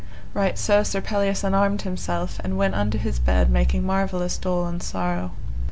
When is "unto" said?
2.73-2.97